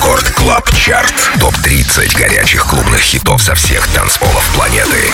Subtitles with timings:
[0.00, 0.29] Record
[0.80, 1.12] Chart.
[1.38, 5.12] Топ-30 горячих клубных хитов со всех танцполов планеты.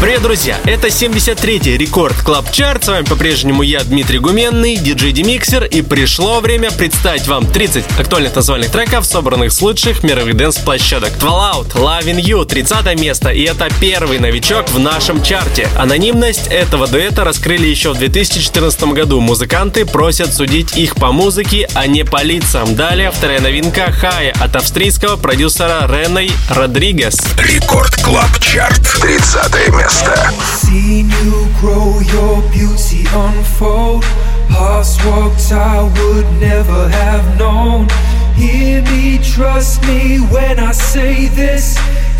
[0.00, 0.56] Привет, друзья!
[0.64, 2.84] Это 73-й Record Club Chart.
[2.84, 5.64] С вами по-прежнему я, Дмитрий Гуменный, диджей Демиксер.
[5.64, 11.12] И пришло время представить вам 30 актуальных танцевальных треков, собранных с лучших мировых dance -площадок.
[11.18, 13.30] Fallout, Loving You, 30 место.
[13.30, 15.68] И это первый новичок в нашем чарте.
[15.76, 19.20] Анонимность этого дуэта раскрыли еще в 2014 году.
[19.20, 22.76] Музыканты просят судить их по музыке, а не по лицам.
[22.76, 27.17] Далее вторая новинка Хай от австрийского продюсера Реней Родригес.
[27.37, 28.85] Рекорд Клаб Чарт.
[28.85, 30.13] 30 место.
[30.61, 34.03] Seen you grow your beauty unfold.
[34.49, 37.87] Past walks I would never have known.
[38.35, 41.77] Hear me, trust me when I say this.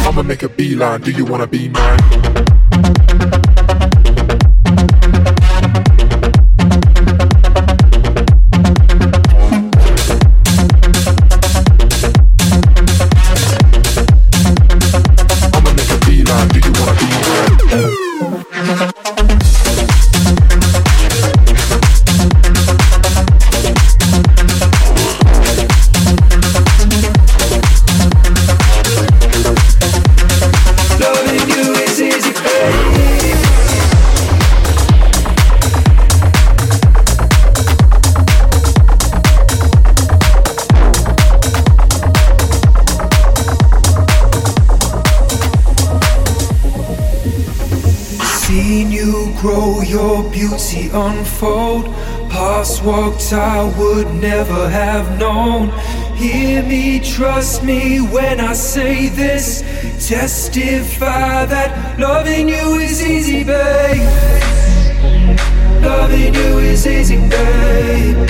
[0.08, 1.02] I'ma make a beeline.
[1.02, 2.49] Do you wanna be mine?
[49.90, 51.86] Your beauty unfold.
[52.30, 55.70] Past walks I would never have known.
[56.16, 59.62] Hear me, trust me when I say this.
[60.08, 64.08] Testify that loving you is easy, babe.
[65.82, 68.30] Loving you is easy, babe.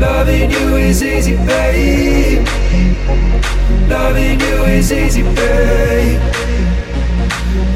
[0.00, 2.46] Loving you is easy, babe.
[3.88, 6.39] Loving you is easy, babe.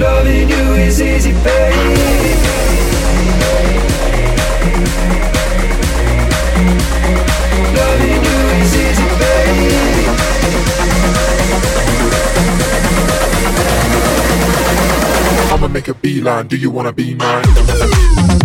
[0.04, 1.75] Loving you is easy, babe.
[7.78, 10.19] Loving you is easy, babe.
[15.53, 16.48] I'ma make a beeline.
[16.48, 18.44] Do you wanna be mine?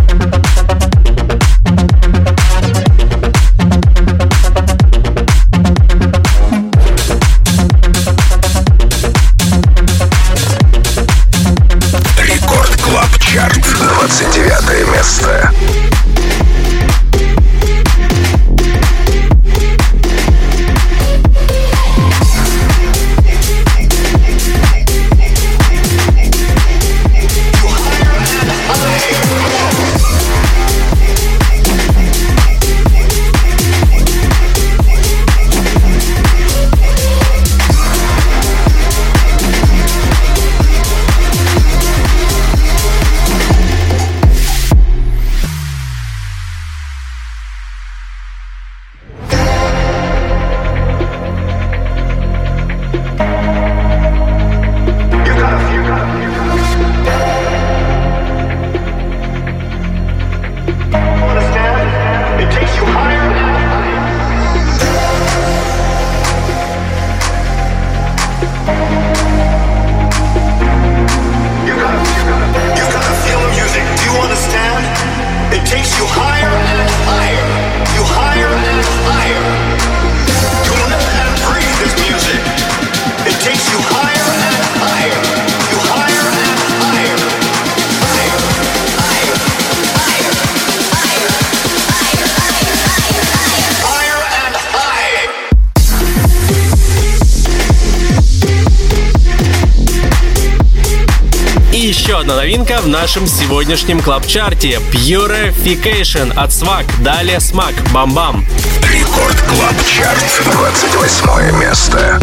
[103.20, 104.80] нашем сегодняшнем клаб-чарте.
[104.94, 106.86] Purification от Свак.
[107.04, 107.74] Далее Смак.
[107.92, 108.46] Бам-бам.
[108.84, 110.24] Рекорд Клаб-чарт.
[110.54, 112.20] 28 место.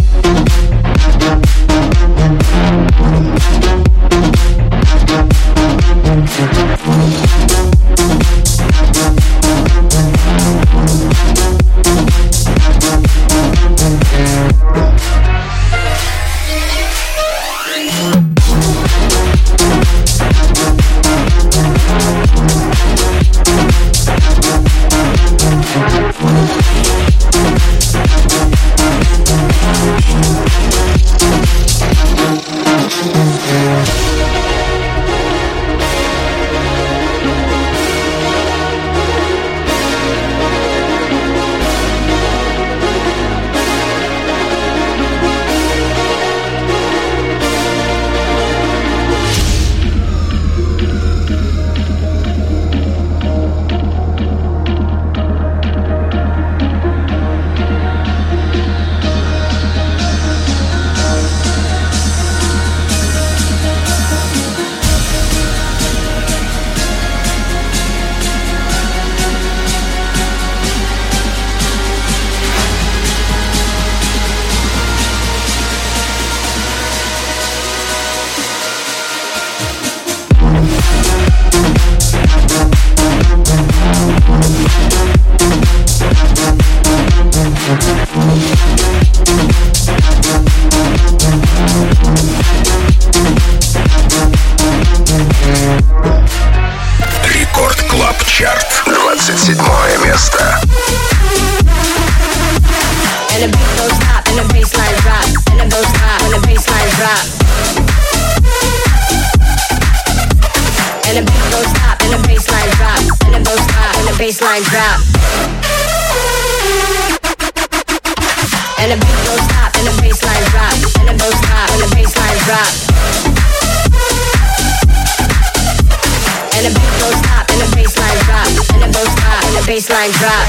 [129.67, 130.47] baseline drop.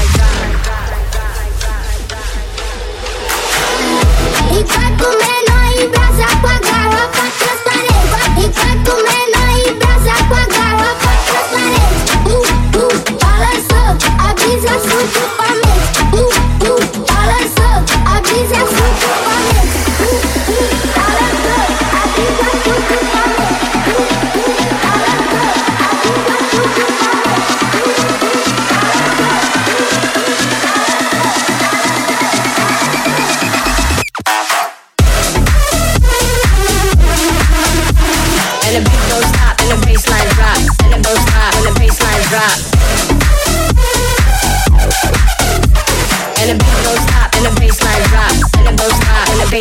[4.52, 8.10] E vai comendo e brasa com a garrafa transparente.
[8.38, 9.57] E vai comendo e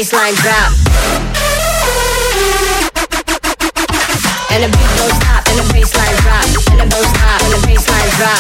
[0.08, 0.72] baseline drop.
[4.52, 5.12] And the beat goes
[5.50, 5.74] and the
[6.24, 6.88] drop, and the
[7.44, 7.58] and the
[8.16, 8.40] drop.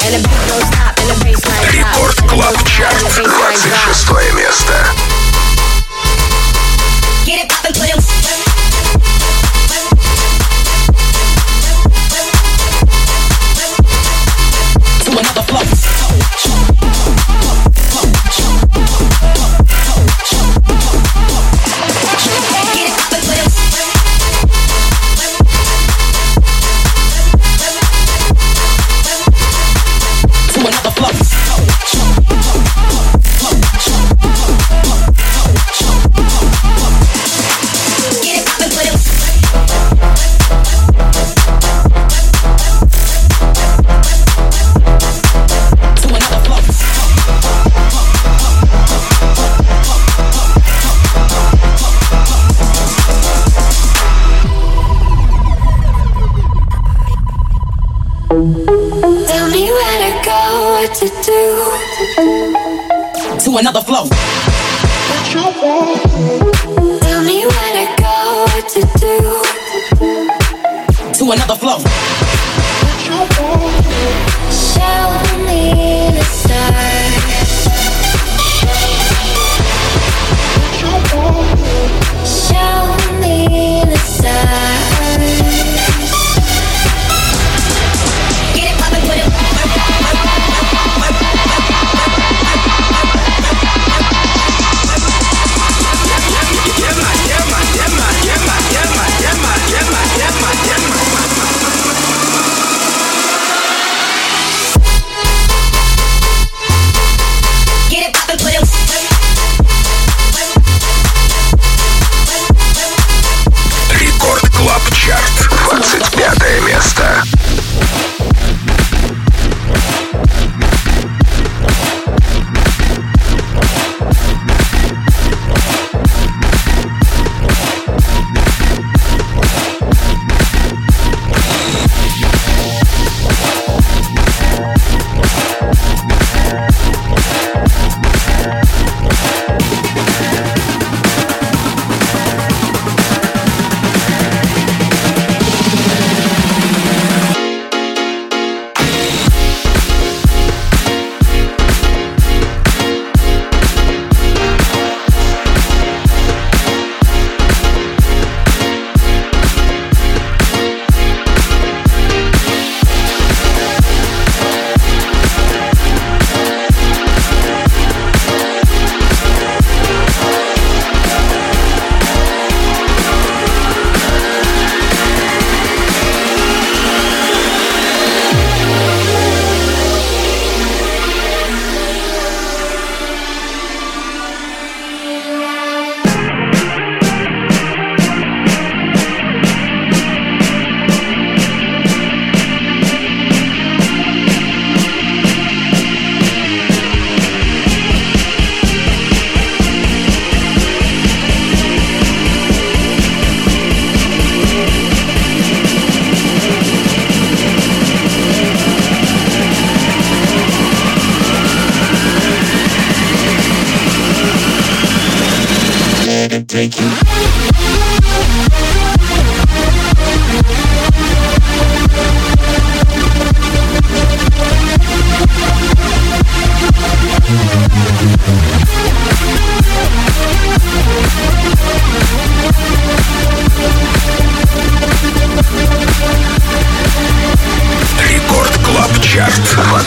[0.00, 1.94] And the beat goes and the drop.
[1.94, 5.13] Рекорд Клаб Чарт, 26 место.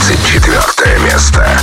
[0.01, 1.59] 24 место.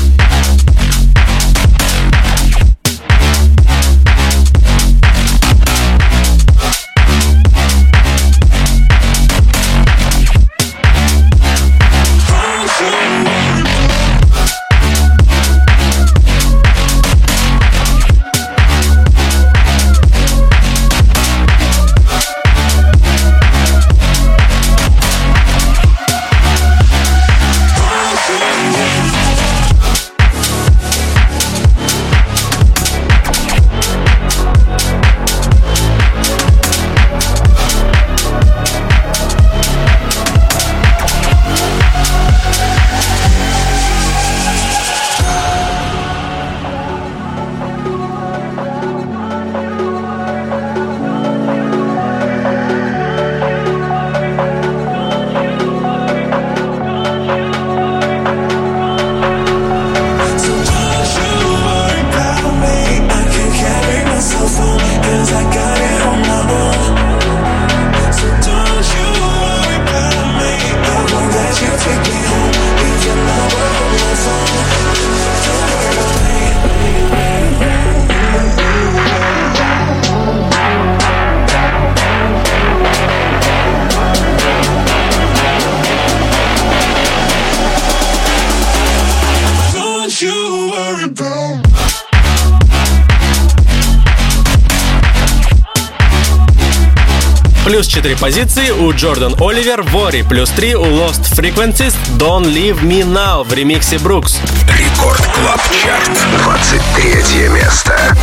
[97.65, 103.03] Плюс 4 позиции у Джордан Оливер Worry, плюс 3 у Lost Frequencies Don't Leave Me
[103.03, 104.39] Now в ремиксе Брукс.
[104.79, 106.11] Record Club Chart,
[106.45, 108.17] 23 место.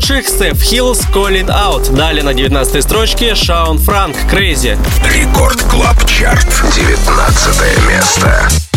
[0.00, 1.94] Лучших Стеф Хиллс Call It Out.
[1.94, 4.78] Далее на 19 строчке Шаун Франк Crazy.
[5.04, 6.48] Record Club Chart.
[6.74, 8.69] 19 место.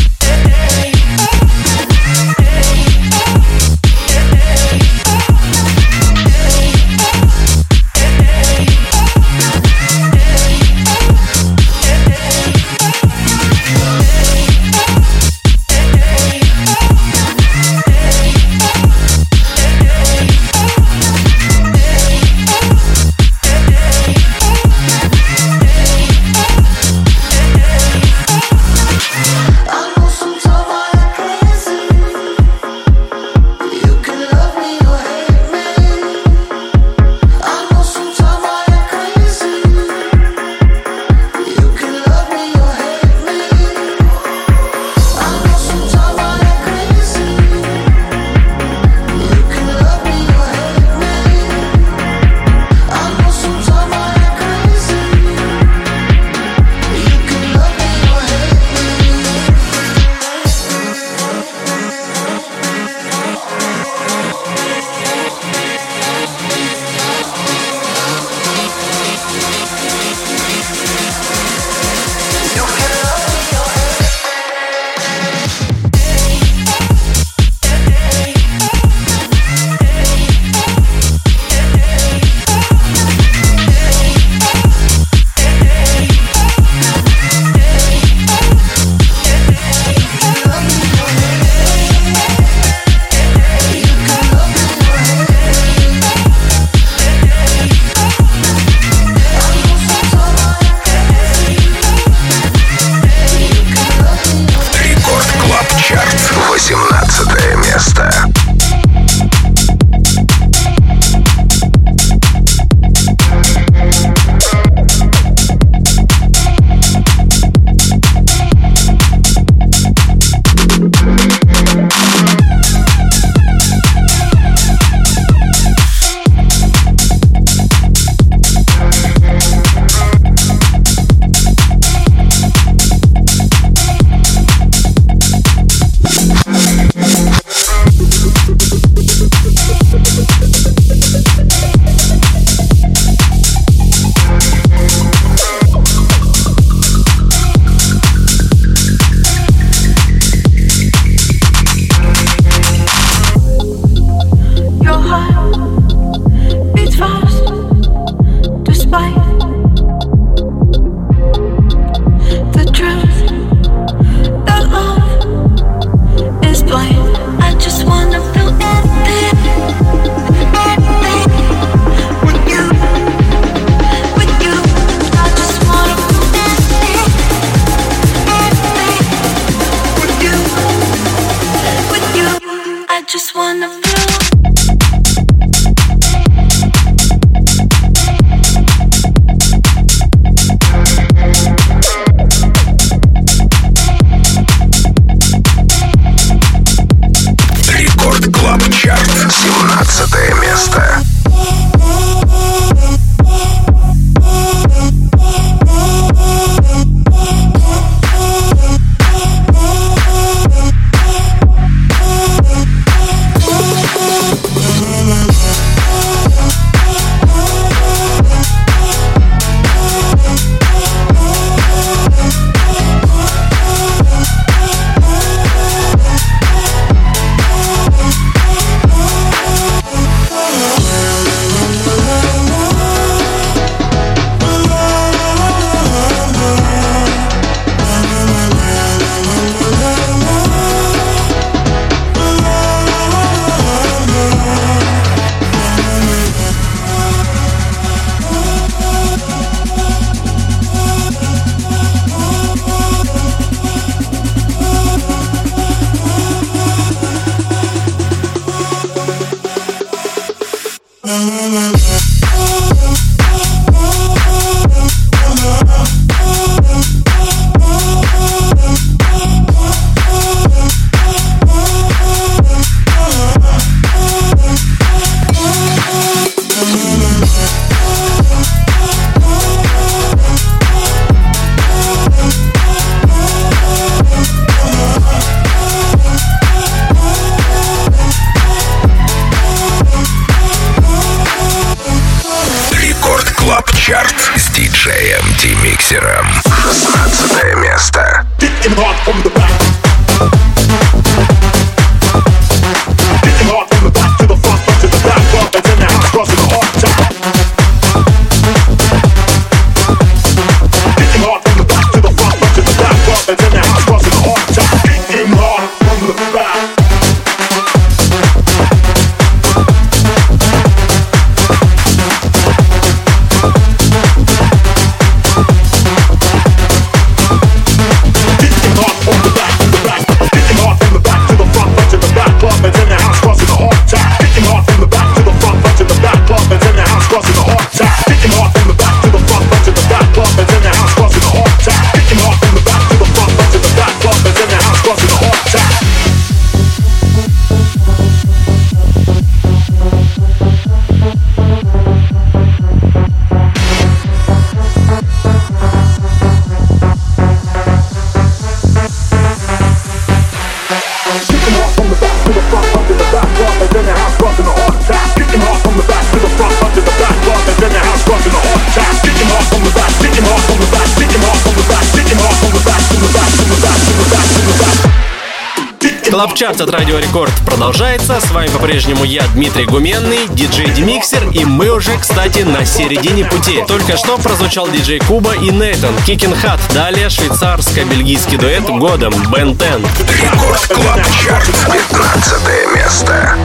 [376.24, 378.22] Клабчарт от Радио Рекорд продолжается.
[378.22, 383.62] С вами по-прежнему я, Дмитрий Гуменный, диджей Демиксер, и мы уже, кстати, на середине пути.
[383.68, 386.62] Только что прозвучал диджей Куба и Нейтан, Кикин Хат.
[386.74, 389.86] Далее швейцарско-бельгийский дуэт годом, Бен Тен.
[390.08, 393.36] Рекорд Клабчарт, 15 место.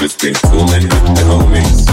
[0.00, 1.85] It's been and with the homies.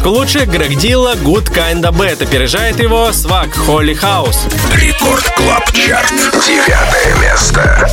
[0.00, 4.38] Десятку лучших Грег Дилла Good Kinda Bad опережает его SWACQ Holy House.
[4.74, 6.10] Record Club Chart.
[6.46, 7.86] Девятое место.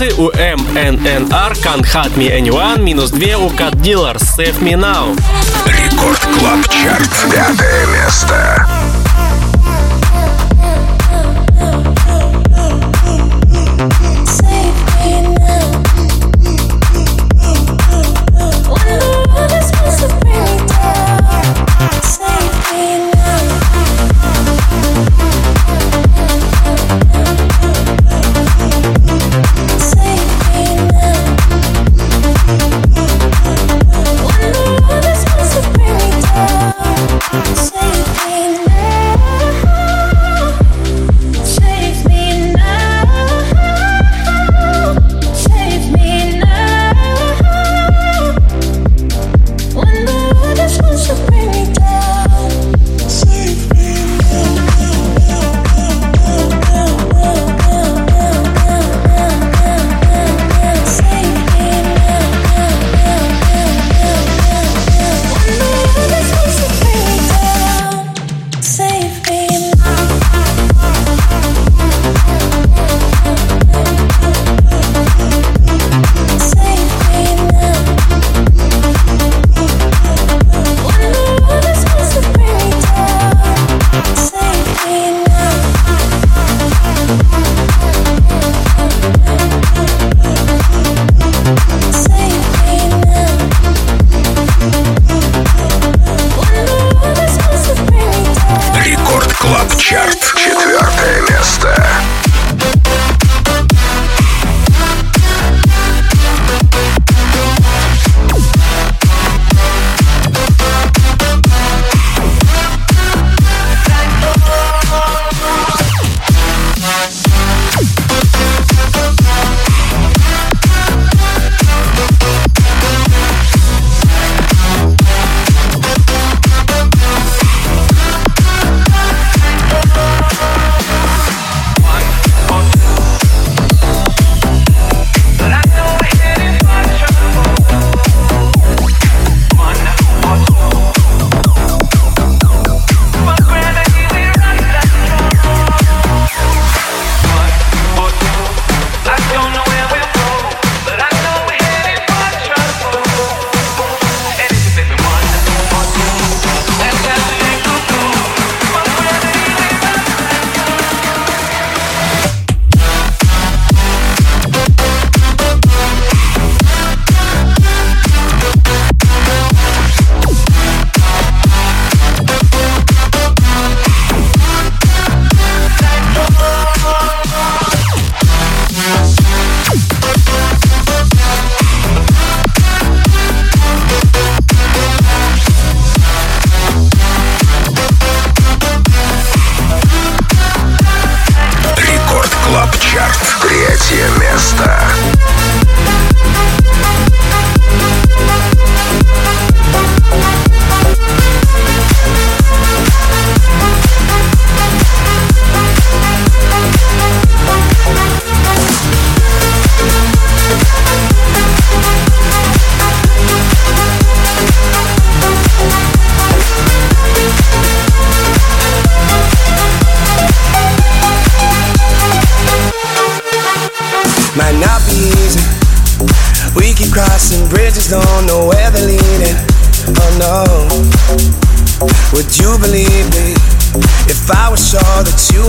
[0.00, 5.14] Релизы у MNNR Can't Hurt Me Anyone, минус 2 у Cut Dealer Save Me Now.
[5.66, 9.09] Рекорд Клаб Чарт, пятое место.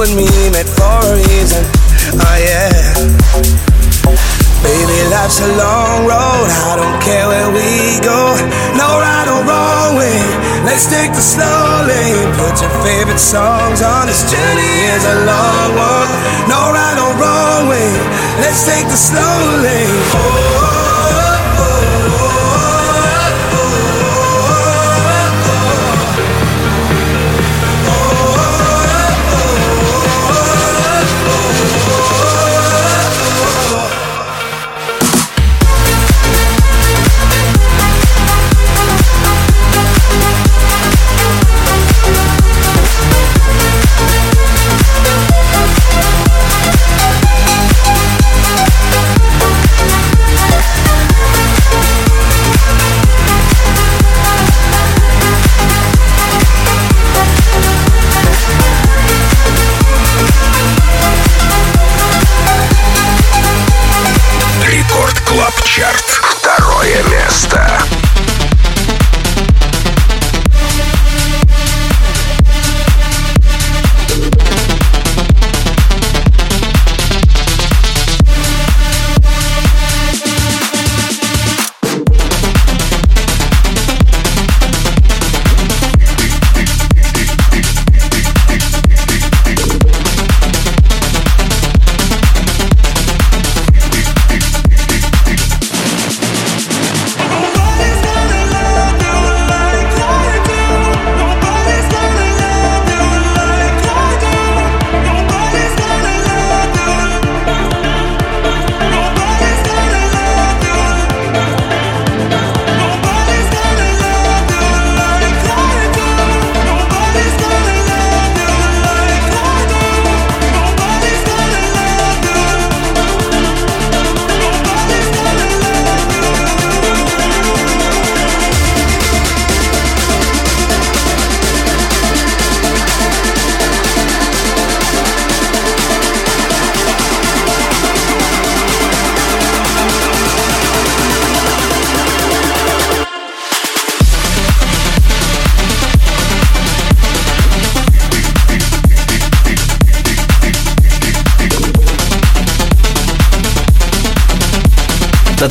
[0.01, 1.61] And me met for a reason?
[2.17, 2.73] Oh yeah.
[4.65, 6.47] Baby, life's a long road.
[6.49, 8.33] I don't care where we go.
[8.73, 10.17] No right or wrong way.
[10.65, 12.29] Let's take the slow lane.
[12.33, 14.07] Put your favorite songs on.
[14.07, 16.09] This journey is a long one.
[16.49, 17.89] No right or wrong way.
[18.41, 20.01] Let's take the slow lane.
[20.17, 20.60] Oh,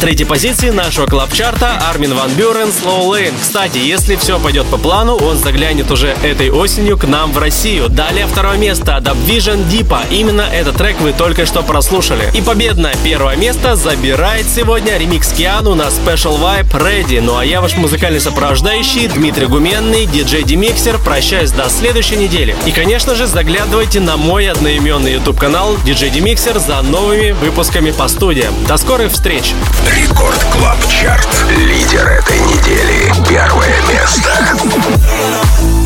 [0.01, 3.35] третьей позиции нашего клабчарта Армин Ван Бюрен Slow Lane.
[3.39, 7.91] Кстати, если все пойдет по плану, он заглянет уже этой осенью к нам в Россию.
[7.91, 10.01] Далее второе место Dubvision Deepa.
[10.11, 12.31] Именно этот трек вы только что прослушали.
[12.35, 17.21] И победное первое место забирает сегодня ремикс Киану на Special Vibe Ready.
[17.21, 20.99] Ну а я ваш музыкальный сопровождающий Дмитрий Гуменный, диджей Демиксер.
[20.99, 22.57] Прощаюсь до следующей недели.
[22.65, 28.09] И, конечно же, заглядывайте на мой одноименный YouTube канал DJ Demixer за новыми выпусками по
[28.09, 28.55] студиям.
[28.67, 29.53] До скорых встреч!
[30.01, 31.29] Record Club Chart.
[31.51, 33.13] Лидер этой недели.
[33.29, 35.80] Первое место.